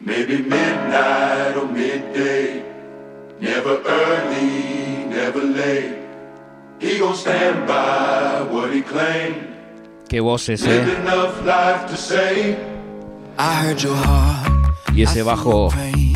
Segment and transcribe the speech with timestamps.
[0.00, 2.62] Maybe midnight or midday.
[3.40, 5.96] Never early, never late.
[6.80, 9.46] He gon' stand by what he claimed.
[10.08, 10.82] Qué voces, ¿eh?
[11.00, 12.56] enough life to say.
[13.38, 14.52] I heard your heart.
[14.94, 16.14] Y ese bajo pain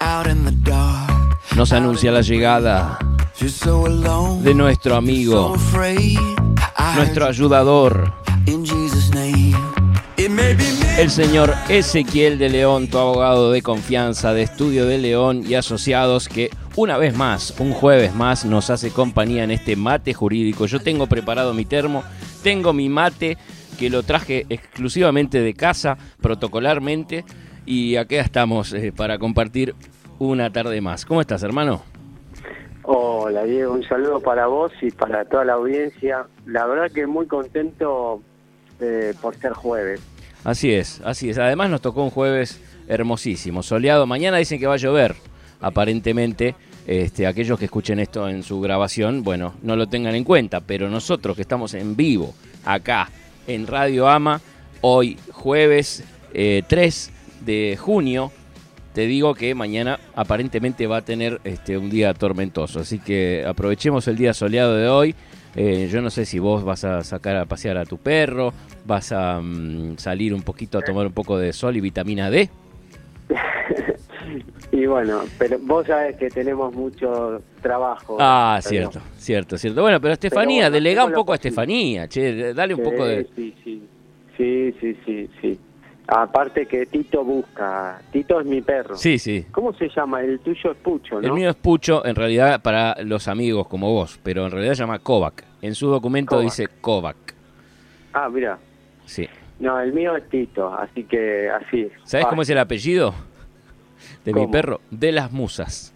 [0.00, 1.10] out in the dark.
[1.56, 2.98] nos anuncia la llegada
[3.34, 4.42] Feel so alone.
[4.44, 6.18] de nuestro so amigo, afraid.
[6.78, 8.12] I nuestro ayudador,
[10.98, 16.28] el señor Ezequiel de León, tu abogado de confianza de Estudio de León y Asociados,
[16.28, 20.66] que una vez más, un jueves más, nos hace compañía en este mate jurídico.
[20.66, 22.02] Yo tengo preparado mi termo,
[22.42, 23.36] tengo mi mate
[23.78, 27.24] que lo traje exclusivamente de casa, protocolarmente,
[27.66, 29.74] y acá estamos eh, para compartir
[30.18, 31.04] una tarde más.
[31.04, 31.82] ¿Cómo estás, hermano?
[32.82, 36.26] Hola Diego, un saludo para vos y para toda la audiencia.
[36.46, 38.20] La verdad que muy contento
[38.80, 40.13] eh, por ser jueves.
[40.44, 41.38] Así es, así es.
[41.38, 44.06] Además nos tocó un jueves hermosísimo, soleado.
[44.06, 45.16] Mañana dicen que va a llover,
[45.60, 46.54] aparentemente.
[46.86, 50.90] Este, aquellos que escuchen esto en su grabación, bueno, no lo tengan en cuenta, pero
[50.90, 53.08] nosotros que estamos en vivo acá
[53.46, 54.42] en Radio Ama,
[54.82, 57.10] hoy jueves eh, 3
[57.46, 58.32] de junio,
[58.92, 62.80] te digo que mañana aparentemente va a tener este, un día tormentoso.
[62.80, 65.14] Así que aprovechemos el día soleado de hoy.
[65.56, 68.52] Eh, yo no sé si vos vas a sacar a pasear a tu perro,
[68.84, 72.48] vas a mm, salir un poquito a tomar un poco de sol y vitamina D.
[74.72, 78.16] Y bueno, pero vos sabés que tenemos mucho trabajo.
[78.18, 79.82] Ah, Pero- cierto, cierto, cierto.
[79.82, 81.36] Bueno, pero Estefanía, bueno, delega un poco a.
[81.36, 83.24] Estefanía, che, dale un Sí, poco de...
[83.36, 83.82] Sí, sí,
[84.36, 85.60] sí, sí, sí, sí.
[86.06, 88.00] Aparte que Tito busca.
[88.12, 88.96] Tito es mi perro.
[88.96, 89.46] Sí, sí.
[89.50, 90.20] ¿Cómo se llama?
[90.20, 91.26] El tuyo es Pucho, ¿no?
[91.26, 94.80] El mío es Pucho, en realidad para los amigos como vos, pero en realidad se
[94.80, 95.44] llama Kovac.
[95.62, 96.44] En su documento Kovac.
[96.44, 97.16] dice Kovac.
[98.12, 98.58] Ah, mira.
[99.06, 99.28] Sí.
[99.58, 101.88] No, el mío es Tito, así que así.
[102.04, 103.14] ¿Sabés cómo es el apellido
[104.24, 104.80] de mi perro?
[104.90, 105.94] De las musas.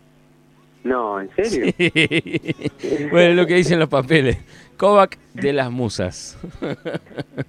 [0.85, 1.75] No, ¿en serio?
[3.11, 4.39] bueno, es lo que dicen los papeles.
[4.79, 6.39] Kovac de las musas.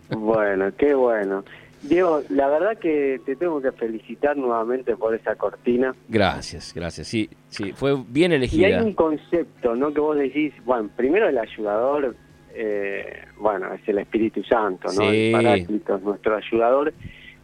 [0.10, 1.44] Bueno, qué bueno.
[1.82, 5.96] Diego, la verdad que te tengo que felicitar nuevamente por esa cortina.
[6.10, 7.08] Gracias, gracias.
[7.08, 8.84] Sí, sí, fue bien Y hay elegida.
[8.84, 9.94] un concepto, ¿no?
[9.94, 12.16] Que vos decís, bueno, primero el ayudador,
[12.54, 15.10] eh, bueno, es el Espíritu Santo, ¿no?
[15.10, 15.28] Sí.
[15.28, 16.94] El Paráclito es nuestro ayudador,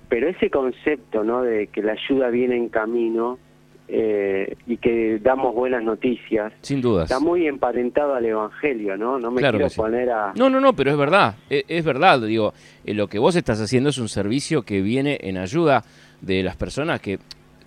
[0.09, 1.41] pero ese concepto, ¿no?
[1.41, 3.40] De que la ayuda viene en camino
[3.88, 7.03] eh, y que damos buenas noticias, Sin dudas.
[7.09, 9.19] está muy emparentado al Evangelio, ¿no?
[9.19, 9.78] No me Claro quiero sí.
[9.78, 10.34] poner a...
[10.35, 12.53] No, no, no, pero es verdad, e- es, verdad, digo,
[12.84, 15.84] eh, lo que vos estás haciendo es un servicio que viene en ayuda
[16.22, 17.19] de las personas que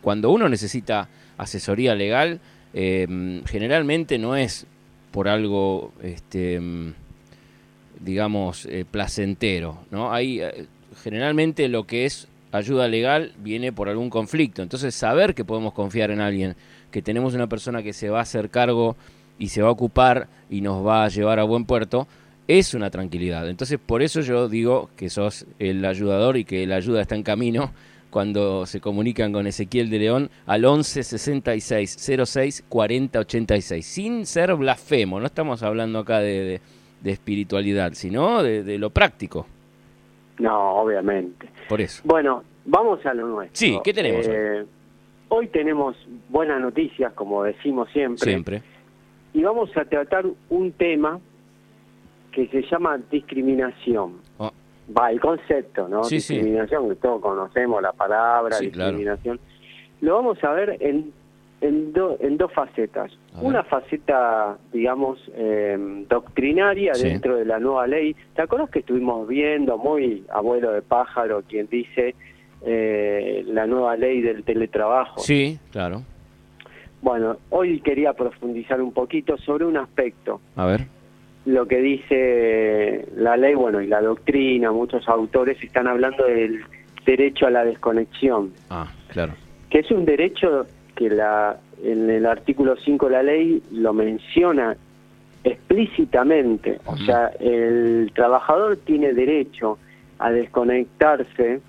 [0.02, 2.40] cuando uno necesita asesoría legal,
[2.74, 4.66] eh, mm, generalmente no es
[5.12, 6.92] por algo, este, mm,
[8.00, 10.12] digamos, eh, placentero, ¿no?
[10.12, 10.40] Hay,
[11.02, 16.10] generalmente lo que es ayuda legal viene por algún conflicto, entonces saber que podemos confiar
[16.10, 16.56] en alguien,
[16.90, 18.96] que tenemos una persona que se va a hacer cargo
[19.38, 22.08] y se va a ocupar y nos va a llevar a buen puerto,
[22.48, 23.48] es una tranquilidad.
[23.48, 27.22] Entonces, por eso yo digo que sos el ayudador y que la ayuda está en
[27.22, 27.72] camino
[28.10, 34.54] cuando se comunican con Ezequiel de León al 11 66 06 40 86, sin ser
[34.54, 35.20] blasfemo.
[35.20, 36.60] No estamos hablando acá de,
[37.02, 39.46] de- espiritualidad, sino de, de lo práctico.
[40.38, 41.48] No, obviamente.
[41.68, 42.02] Por eso.
[42.04, 43.56] Bueno, vamos a lo nuestro.
[43.56, 44.34] Sí, ¿qué tenemos hoy?
[44.34, 44.64] Eh,
[45.28, 45.96] hoy tenemos
[46.28, 48.30] buenas noticias, como decimos siempre.
[48.30, 48.62] Siempre.
[49.34, 51.20] Y vamos a tratar un tema
[52.32, 54.20] que se llama discriminación.
[54.38, 54.50] Oh,
[54.96, 56.04] Va, el concepto, ¿no?
[56.04, 56.34] Sí, sí.
[56.34, 58.92] discriminación, que todos conocemos la palabra, Sí, claro.
[58.92, 59.40] discriminación.
[60.00, 61.12] Lo vamos a ver en,
[61.60, 63.10] en, do- en dos facetas.
[63.40, 65.76] Una faceta, digamos, eh,
[66.08, 67.08] doctrinaria Sí.
[67.08, 68.14] dentro de la nueva ley.
[68.34, 72.14] ¿Te acuerdas que estuvimos viendo, muy abuelo de pájaro, quien dice
[72.62, 75.20] eh, la nueva ley del teletrabajo?
[75.20, 76.02] Sí, claro.
[77.00, 80.80] Bueno, hoy quería profundizar un poquito sobre un aspecto A ver.
[81.44, 86.60] lo que dice la ley, bueno, y la doctrina, muchos autores están hablando del
[87.06, 89.34] derecho a la desconexión, Ah, claro.
[89.70, 90.66] que es un derecho
[90.98, 94.76] que la, en el artículo 5 de la ley lo menciona
[95.44, 99.78] explícitamente, o sea, el trabajador tiene derecho
[100.18, 101.60] a desconectarse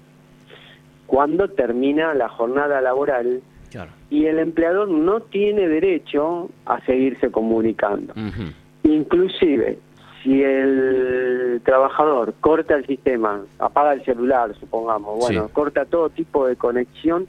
[1.06, 3.92] cuando termina la jornada laboral Claro.
[4.10, 8.14] y el empleador no tiene derecho a seguirse comunicando.
[8.14, 8.52] Ujú.
[8.92, 9.78] Inclusive,
[10.24, 15.54] si el trabajador corta el sistema, apaga el celular, supongamos, bueno, Sí.
[15.54, 17.28] corta todo tipo de conexión,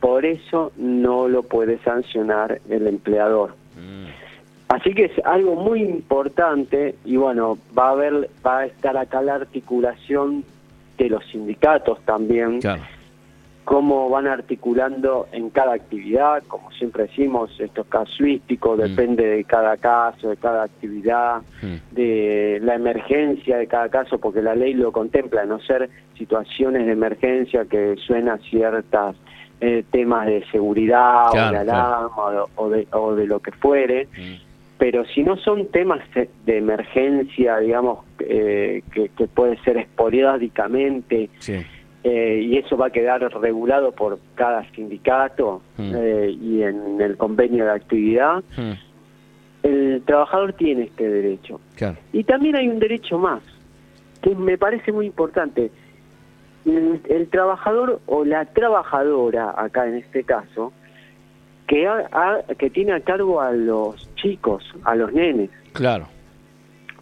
[0.00, 3.50] por eso no lo puede sancionar el empleador.
[3.76, 4.06] Mm.
[4.68, 9.22] Así que es algo muy importante y bueno, va a haber, va a estar acá
[9.22, 10.44] la articulación
[10.98, 12.82] de los sindicatos también Claro.
[13.64, 18.80] cómo van articulando en cada actividad, como siempre decimos, esto es casuístico, Mm.
[18.80, 21.94] depende de cada caso, de cada actividad, Mm.
[21.94, 26.86] de la emergencia de cada caso, porque la ley lo contempla, a no ser situaciones
[26.86, 29.16] de emergencia que suenan ciertas
[29.60, 34.06] eh, temas de seguridad o de alarma o, o de, o de lo que fuere,
[34.16, 34.34] Mm.
[34.78, 36.00] pero si no son temas
[36.46, 41.54] de emergencia, digamos, eh, que, que puede ser esporádicamente, Sí.
[42.04, 45.92] eh, y eso va a quedar regulado por cada sindicato Mm.
[45.96, 48.72] eh, y en el convenio de actividad, Mm.
[49.64, 51.60] el trabajador tiene este derecho.
[51.76, 51.96] Claro.
[52.12, 53.42] Y también hay un derecho más,
[54.22, 55.70] que me parece muy importante.
[56.68, 60.72] El, el trabajador o la trabajadora, acá en este caso,
[61.66, 65.50] que, ha- ha- que tiene a cargo a los chicos, a los nenes.
[65.72, 66.08] Claro.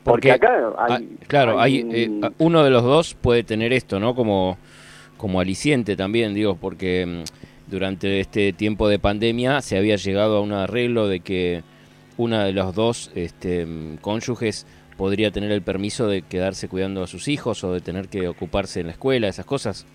[0.05, 4.15] Porque acá hay- ah, claro, hay eh, uno de los dos puede tener esto, ¿no?
[4.15, 4.57] Como,
[5.17, 10.41] como aliciente también, digo, porque mm, durante este tiempo de pandemia se había llegado a
[10.43, 11.63] un arreglo de que
[12.19, 14.65] una de los dos este, mm, cónyuges
[14.97, 18.81] podría tener el permiso de quedarse cuidando a sus hijos o de tener que ocuparse
[18.81, 19.87] en la escuela, esas cosas.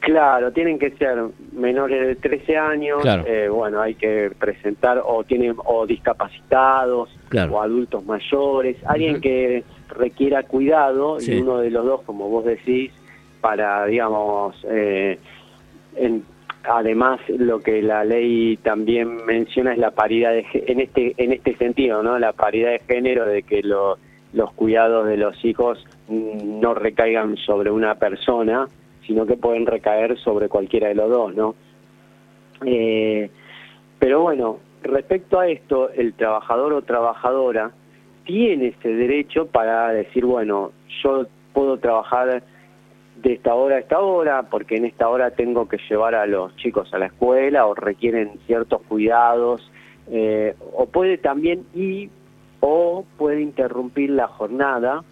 [0.00, 1.18] Claro, tienen que ser
[1.52, 3.24] menores de 13 años, Claro.
[3.26, 7.54] eh, bueno, hay que presentar o tienen o discapacitados Claro.
[7.54, 11.32] o adultos mayores, alguien que requiera cuidado Sí.
[11.34, 12.92] y uno de los dos, como vos decís,
[13.40, 15.18] para, digamos, eh,
[15.96, 16.24] en-
[16.64, 21.56] además lo que la ley también menciona es la paridad de, en este en este
[21.56, 22.18] sentido, ¿no?
[22.18, 23.98] La paridad de género de que lo-
[24.36, 28.68] los cuidados de los hijos mm, no recaigan sobre una persona,
[29.06, 31.54] sino que pueden recaer sobre cualquiera de los dos, ¿no?
[32.64, 33.30] Eh,
[33.98, 37.70] pero bueno, respecto a esto, el trabajador o trabajadora
[38.24, 40.72] tiene ese derecho para decir, bueno,
[41.02, 42.42] yo puedo trabajar
[43.16, 46.54] de esta hora a esta hora, porque en esta hora tengo que llevar a los
[46.56, 49.70] chicos a la escuela o requieren ciertos cuidados,
[50.10, 52.10] eh, o puede también ir
[52.68, 55.04] o puede interrumpir la jornada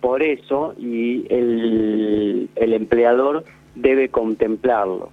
[0.00, 5.10] por eso y el, el empleador debe contemplarlo.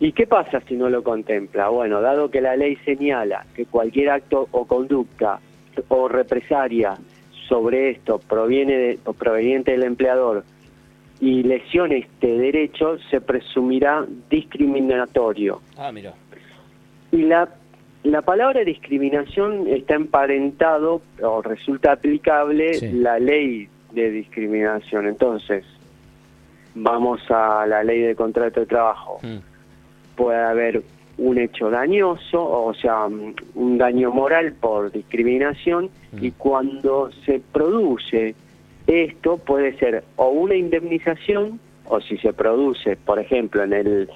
[0.00, 1.68] ¿Y qué pasa si no lo contempla?
[1.68, 5.40] Bueno, dado que la ley señala que cualquier acto o conducta
[5.88, 6.96] o represalia
[7.48, 10.42] sobre esto proviene de, o proveniente del empleador
[11.20, 15.60] y lesione este derecho, se presumirá discriminatorio.
[15.76, 16.14] Ah, mira.
[17.10, 17.46] Y la,
[18.04, 22.90] la palabra discriminación está emparentado o resulta aplicable Sí.
[22.92, 25.06] la ley de discriminación.
[25.06, 25.64] Entonces,
[26.74, 29.18] vamos a la ley de contrato de trabajo.
[29.22, 29.36] Mm.
[30.16, 30.82] Puede haber
[31.18, 36.24] un hecho dañoso, o sea, mm, un daño moral por discriminación, Mm.
[36.24, 38.34] y cuando se produce
[38.86, 44.08] esto puede ser o una indemnización, o si se produce, por ejemplo, en el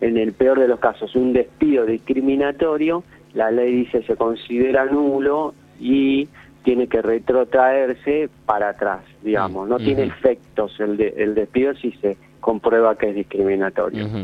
[0.00, 3.02] en el peor de los casos, un despido discriminatorio,
[3.34, 6.28] la ley dice se considera nulo y
[6.64, 9.68] tiene que retrotraerse para atrás, digamos.
[9.68, 10.12] No Mm, tiene ujú.
[10.12, 14.06] efectos el, de- el despido si se comprueba que es discriminatorio.
[14.06, 14.18] Ujú.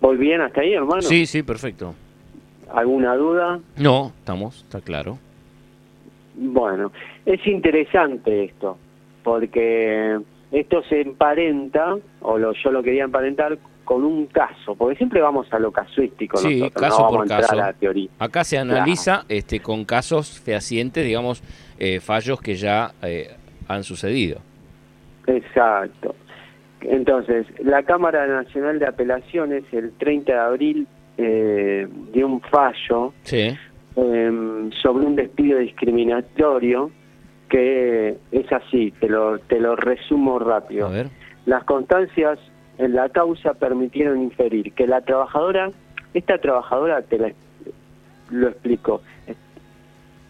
[0.00, 1.02] ¿Voy bien hasta ahí, hermano?
[1.02, 1.94] Sí, sí, perfecto.
[2.72, 3.60] ¿Alguna duda?
[3.76, 5.18] No, estamos, está claro.
[6.34, 6.92] Bueno,
[7.24, 8.76] es interesante esto,
[9.22, 10.18] porque
[10.54, 15.46] esto se emparenta, o lo, yo lo quería emparentar, con un caso, porque siempre vamos
[15.52, 17.52] a lo casuístico Sí, nosotros, caso no por caso.
[17.52, 18.08] a la teoría.
[18.18, 21.42] Acá se analiza este, con casos fehacientes, digamos,
[21.78, 23.28] eh, fallos que ya eh,
[23.68, 24.38] han sucedido.
[25.26, 26.14] Exacto.
[26.80, 33.56] Entonces, la Cámara Nacional de Apelaciones el 30 de abril eh, dio un fallo Sí.
[33.96, 36.90] eh, sobre un despido discriminatorio
[37.54, 40.88] que es así, te lo, te lo resumo rápido.
[40.88, 41.06] A ver.
[41.46, 42.36] Las constancias
[42.78, 45.70] en la causa permitieron inferir que la trabajadora,
[46.14, 47.32] esta trabajadora, te la,
[48.30, 49.02] lo explico,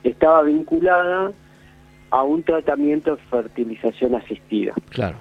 [0.03, 1.33] estaba vinculada
[2.11, 5.17] a un tratamiento de fertilización asistida Claro.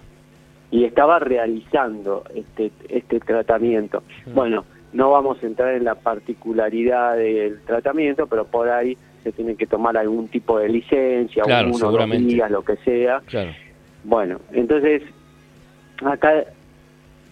[0.71, 4.03] y estaba realizando este, este tratamiento.
[4.33, 9.55] Bueno, no vamos a entrar en la particularidad del tratamiento, pero por ahí se tiene
[9.55, 13.21] que tomar algún tipo de licencia, Claro, uno, dos días, lo que sea.
[13.25, 13.51] Claro.
[14.03, 15.01] Bueno, entonces,
[16.03, 16.43] acá,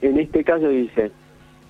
[0.02, 1.12] en este caso dice,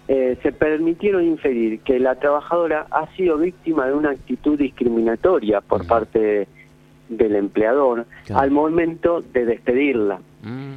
[0.07, 5.81] eh, se permitieron inferir que la trabajadora ha sido víctima de una actitud discriminatoria por
[5.81, 5.89] Ujú.
[5.89, 6.47] parte de-
[7.09, 8.41] del empleador Claro.
[8.41, 10.75] al momento de despedirla Mm,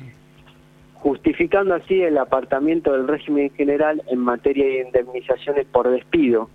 [0.94, 6.48] justificando así el apartamiento del régimen general en materia de indemnizaciones por despido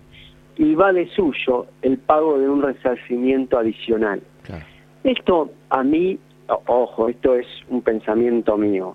[0.60, 4.20] y va de suyo el pago de un resarcimiento adicional.
[4.42, 4.64] claro.
[5.02, 6.18] Esto a mí,
[6.66, 8.94] ojo, esto es un pensamiento mío,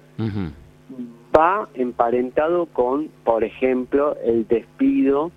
[1.36, 5.32] va emparentado con, por ejemplo, el despido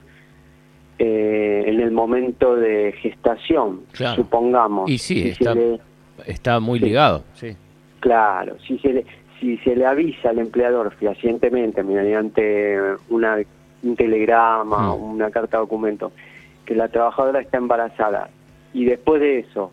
[0.98, 4.16] eh, en el momento de gestación, Claro.
[4.22, 4.90] supongamos.
[4.90, 5.80] Y sí, Si está, le-
[6.26, 6.84] está muy Sí.
[6.84, 7.56] ligado, sí.
[8.00, 9.06] Claro, si se le,
[9.40, 12.76] si se le avisa al empleador fehacientemente mediante
[13.08, 13.38] una,
[13.82, 15.02] un telegrama, Mm.
[15.02, 16.12] una carta de documento,
[16.64, 18.28] que la trabajadora está embarazada
[18.72, 19.70] y después de eso,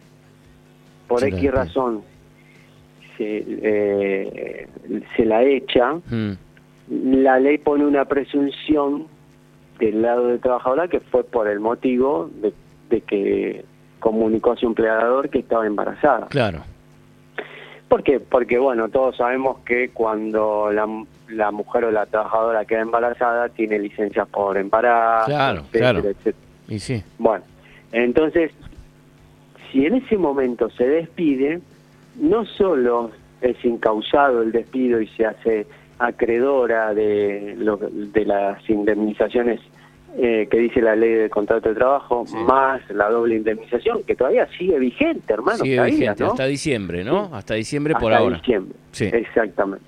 [1.08, 2.02] por X razón,
[3.18, 4.68] se, eh,
[5.16, 6.32] se la echa, Mm,
[7.24, 9.08] la ley pone una presunción
[9.80, 12.54] del lado del trabajadora que fue por el motivo de,
[12.90, 13.66] de que
[14.00, 16.28] comunicó a su empleador que estaba embarazada.
[16.28, 16.60] claro,
[17.90, 18.20] ¿Por qué?
[18.20, 20.88] Porque, bueno, todos sabemos que cuando la,
[21.30, 26.10] la mujer o la trabajadora queda embarazada, tiene licencias por embarazo, Claro, etcétera, claro.
[26.10, 26.38] etcétera.
[26.68, 27.44] y sí, Bueno,
[27.92, 28.52] entonces,
[29.72, 31.62] si en ese momento se despide,
[32.20, 33.12] no solo
[33.42, 35.68] es incausado el despido y se hace
[36.00, 39.62] acreedora de, lo- de las indemnizaciones
[40.18, 42.38] eh, que dice la ley del contrato de trabajo, Sí.
[42.38, 45.58] más la doble indemnización, que todavía sigue vigente, hermano.
[45.58, 46.30] sigue todavía, vigente ¿no?
[46.32, 47.30] hasta diciembre, ¿no?
[47.34, 48.38] Hasta diciembre por Hasta ahora.
[48.38, 48.76] diciembre.
[48.92, 49.06] Sí.
[49.06, 49.86] Exactamente.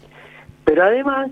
[0.65, 1.31] Pero además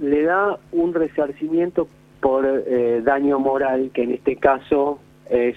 [0.00, 1.86] le da un resarcimiento
[2.20, 4.98] por eh, daño moral, que en este caso
[5.30, 5.54] es,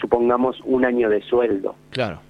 [0.00, 1.74] supongamos, un año de sueldo.
[1.90, 2.20] Claro,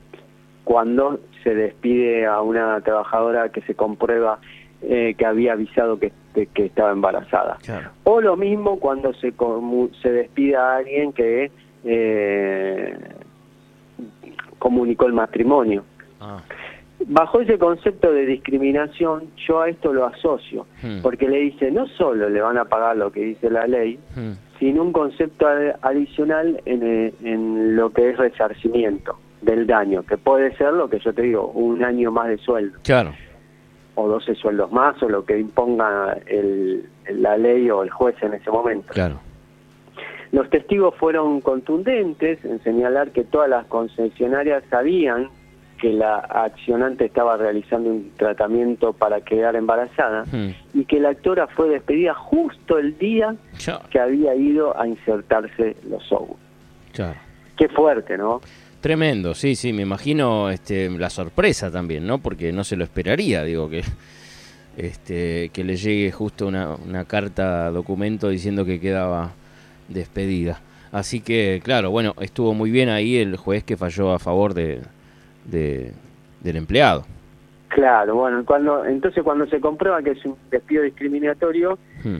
[0.64, 4.38] Cuando se despide a una trabajadora que se comprueba
[4.82, 6.12] eh, que había avisado que,
[6.54, 7.58] que estaba embarazada.
[7.64, 7.90] claro.
[8.04, 9.32] O lo mismo cuando se,
[10.02, 11.50] se despide a alguien que
[11.84, 12.96] eh,
[14.58, 15.84] comunicó el matrimonio.
[16.20, 16.38] Ah,
[17.06, 21.00] Bajo ese concepto de discriminación, yo a esto lo asocio, Hmm.
[21.00, 24.32] porque le dice, no solo le van a pagar lo que dice la ley, mm,
[24.58, 25.46] sino un concepto
[25.82, 30.98] adicional en, eh, en lo que es resarcimiento del daño, que puede ser lo que
[30.98, 33.12] yo te digo, un año más de sueldo, claro,
[33.98, 38.34] o 12 sueldos más, o lo que imponga el- la ley o el juez en
[38.34, 38.92] ese momento.
[38.92, 39.18] claro.
[40.30, 45.30] Los testigos fueron contundentes en señalar que todas las concesionarias sabían
[45.80, 51.46] que la accionante estaba realizando un tratamiento para quedar embarazada Mm, y que la actora
[51.46, 53.36] fue despedida justo el día
[53.90, 56.06] que había ido a insertarse los
[56.92, 57.14] claro.
[57.56, 58.40] Qué fuerte, ¿no?
[58.80, 62.18] Tremendo, sí, sí, me imagino este, la sorpresa también, ¿no?
[62.18, 63.82] Porque no se lo esperaría, digo, que
[64.76, 69.32] este, que le llegue justo una, una carta, documento diciendo que quedaba
[69.88, 70.60] despedida.
[70.92, 74.80] Así que, claro, bueno, estuvo muy bien ahí el juez que falló a favor de,
[75.44, 75.92] de-
[76.40, 77.04] del empleado.
[77.68, 82.18] Claro, bueno, cuando entonces cuando se comprueba que es un despido discriminatorio, Hmm,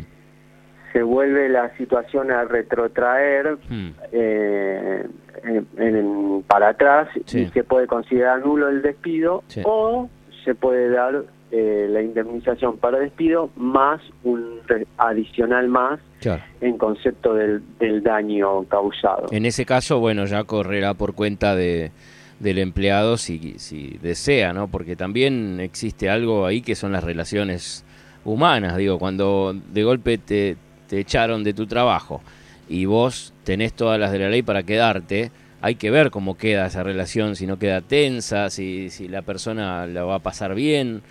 [0.93, 5.07] se vuelve la situación a retrotraer hmm, eh,
[5.45, 7.41] en- en- para atrás Sí.
[7.41, 9.61] y se puede considerar nulo el despido Sí.
[9.65, 10.09] o
[10.45, 14.61] se puede dar eh, la indemnización para despido más un
[14.99, 16.43] adicional más claro.
[16.61, 19.29] en concepto del, del daño causado.
[19.31, 21.91] En ese caso, bueno, ya correrá por cuenta de,
[22.39, 24.69] del empleado si, si desea, ¿no?
[24.69, 27.83] Porque también existe algo ahí que son las relaciones
[28.27, 30.57] humanas, digo, cuando de golpe te,
[30.89, 32.21] te echaron de tu trabajo
[32.69, 35.31] y vos tenés todas las de la ley para quedarte,
[35.61, 39.87] hay que ver cómo queda esa relación, si no queda tensa, si, si la persona
[39.87, 41.03] la va a pasar bien,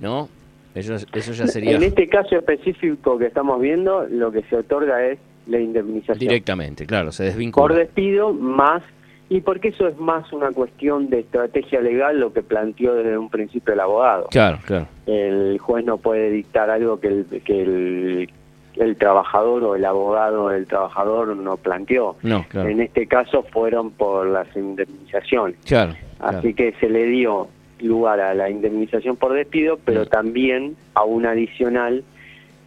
[0.00, 0.28] ¿no?
[0.74, 5.04] Eso, eso ya sería En este caso específico que estamos viendo, lo que se otorga
[5.06, 6.18] es la indemnización.
[6.18, 7.74] directamente, claro, se por desvincula.
[7.76, 8.82] despido más
[9.28, 13.30] y porque eso es más una cuestión de estrategia legal lo que planteó desde un
[13.30, 18.30] principio el abogado Claro, claro, el juez no puede dictar algo que el, que el,
[18.76, 23.90] el trabajador o el abogado del trabajador no planteó no, claro, en este caso fueron
[23.90, 26.38] por las indemnizaciones claro, claro.
[26.38, 27.48] así que se le dio
[27.80, 32.02] lugar a la indemnización por despido pero también a un adicional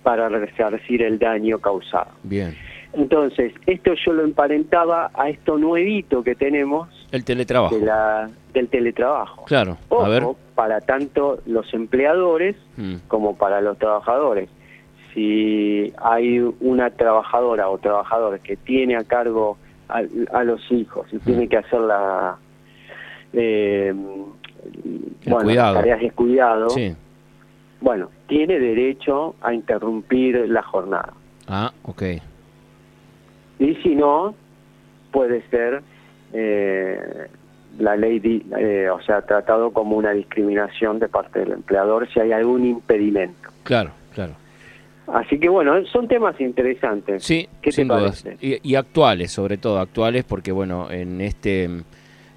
[0.04, 2.56] para resarcir el daño causado bien.
[2.94, 7.78] entonces, esto yo lo emparentaba a esto nuevito que tenemos El teletrabajo.
[7.78, 9.44] de la, del teletrabajo.
[9.46, 10.24] Claro, Ojo, a ver.
[10.56, 14.50] para tanto los empleadores Mm, como para los trabajadores.
[15.18, 19.58] Si hay una trabajadora o trabajador que tiene a cargo
[19.90, 22.38] a, a los hijos y tiene que hacer la,
[23.34, 23.96] eh,
[25.26, 25.74] bueno, cuidado.
[25.78, 26.96] tareas de cuidado, Sí.
[27.82, 31.14] bueno, tiene derecho a interrumpir la jornada.
[31.48, 32.04] Ah, ok.
[33.58, 34.36] Y si no,
[35.12, 35.82] puede ser
[36.34, 37.28] eh,
[37.80, 38.22] la ley,
[38.60, 43.50] eh, o sea, tratado como una discriminación de parte del empleador si hay algún impedimento.
[43.64, 44.34] Claro, claro.
[45.08, 47.24] Así que bueno, son temas interesantes.
[47.24, 48.26] Sí, ¿Qué te sin dudas.
[48.42, 51.70] y actuales, sobre todo actuales, porque bueno, en este,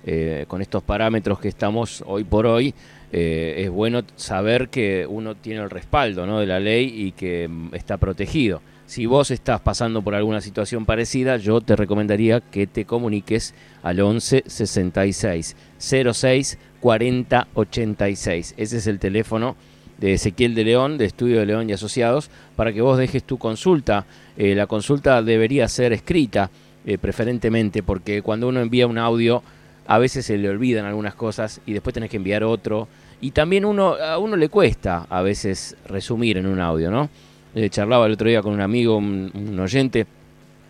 [0.07, 2.73] eh, con estos parámetros que estamos hoy por hoy,
[3.13, 6.41] eh, es bueno saber que uno tiene el respaldo ¿no?
[6.41, 8.63] de la ley y que mm, está protegido.
[8.87, 14.01] Si vos estás pasando por alguna situación parecida, yo te recomendaría que te comuniques al
[14.01, 18.55] 11 66 06 40 86.
[18.57, 19.55] Ese es el teléfono
[20.01, 23.39] de Ezequiel de León, de Estudio de León y Asociados, para que vos dejes tu
[23.39, 24.07] consulta.
[24.37, 26.51] Eh, la consulta debería ser escrita,
[26.87, 29.43] eh, preferentemente, porque cuando uno envía un audio,
[29.87, 32.89] a veces se le olvidan algunas cosas y después tenés que enviar otro.
[33.21, 37.11] Y también uno, a uno le cuesta a veces resumir en un audio, ¿no?
[37.55, 40.07] Eh, charlaba el otro día con un amigo, un, un oyente,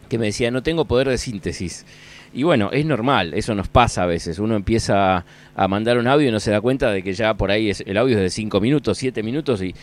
[0.08, 1.86] que me decía, no tengo poder de síntesis.
[2.32, 4.38] Y bueno, es normal, eso nos pasa a veces.
[4.38, 7.50] Uno empieza a mandar un audio y no se da cuenta de que ya por
[7.50, 9.74] ahí es, el audio es de 5 minutos, 7 minutos y,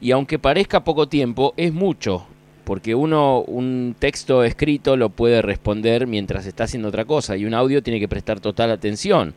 [0.00, 2.26] y aunque parezca poco tiempo, es mucho.
[2.64, 7.52] Porque uno un texto escrito lo puede responder mientras está haciendo otra cosa y un
[7.52, 9.34] audio tiene que prestar total atención,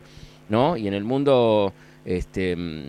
[0.48, 0.78] ¿no?
[0.78, 1.74] Y en el mundo
[2.06, 2.82] este, mm,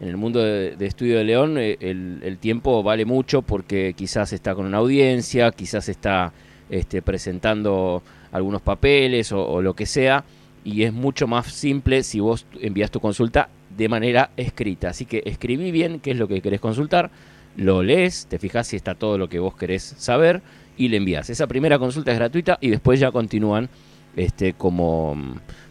[0.00, 3.94] en el mundo de, de Estudio de León eh, el, el tiempo vale mucho porque
[3.96, 6.32] quizás está con una audiencia, quizás está
[6.68, 10.24] este, presentando algunos papeles o, lo que sea,
[10.64, 14.90] y es mucho más simple si vos envías tu consulta de manera escrita.
[14.90, 17.10] Así que escribí bien qué es lo que querés consultar,
[17.56, 20.42] lo lees, te fijas si está todo lo que vos querés saber
[20.76, 21.30] y le envías.
[21.30, 23.68] Esa primera consulta es gratuita y después ya continúan
[24.16, 25.16] este, como,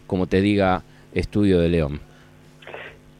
[0.05, 0.83] como te diga
[1.13, 2.01] Estudio de León.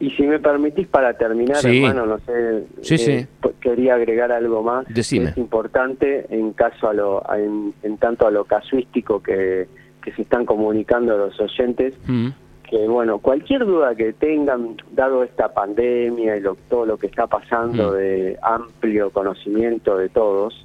[0.00, 1.78] Y si me permitís para terminar, sí.
[1.82, 3.48] hermano, no sé, sí, eh, sí.
[3.60, 4.86] quería agregar algo más.
[4.88, 5.30] Decime.
[5.30, 9.66] Es importante en caso a lo, en, en tanto a lo casuístico que,
[10.02, 12.28] que se están comunicando los oyentes, Mm.
[12.70, 17.26] que bueno, cualquier duda que tengan, dado esta pandemia y lo, todo lo que está
[17.26, 17.94] pasando Mm.
[17.96, 20.64] de amplio conocimiento de todos,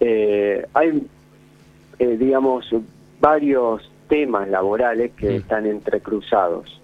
[0.00, 1.06] eh, hay,
[2.00, 2.68] eh, digamos,
[3.20, 5.34] varios temas laborales que Mm.
[5.36, 6.80] están entrecruzados.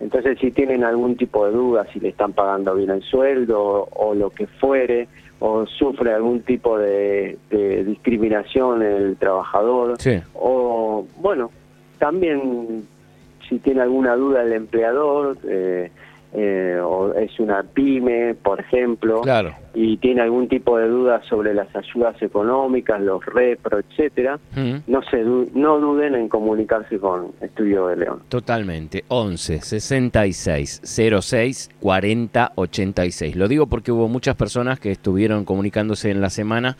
[0.00, 4.14] Entonces, si tienen algún tipo de duda, si le están pagando bien el sueldo o,
[4.14, 10.18] lo que fuere, o sufre algún tipo de, de discriminación el trabajador, Sí.
[10.34, 11.50] o bueno,
[11.98, 12.86] también
[13.48, 15.90] si tiene alguna duda el empleador, eh,
[16.34, 19.54] eh, o es una pyme, por ejemplo, Claro.
[19.74, 24.76] y tiene algún tipo de duda sobre las ayudas económicas, los repro, etcétera, Mm.
[24.86, 28.20] no se du- no duden en comunicarse con Estudio de León.
[28.28, 29.04] Totalmente.
[29.08, 33.36] 11 66 06 40 86.
[33.36, 36.76] Lo digo porque hubo muchas personas que estuvieron comunicándose en la semana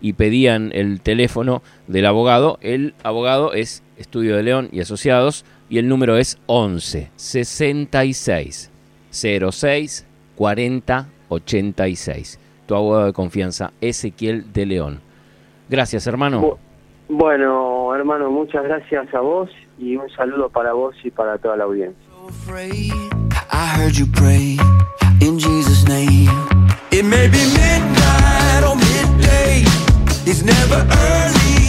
[0.00, 2.58] y pedían el teléfono del abogado.
[2.62, 8.69] El abogado es Estudio de León y Asociados y el número es 11 66
[9.10, 12.38] 06 40 86.
[12.66, 15.00] Tu abogado de confianza, Ezequiel de León.
[15.68, 16.40] Gracias, hermano.
[16.42, 16.56] Bu-
[17.08, 21.64] Bueno, hermano, muchas gracias a vos y un saludo para vos y para toda la
[21.64, 21.98] audiencia.
[26.92, 29.62] It may be midnight or midday.
[30.26, 31.59] It's never early,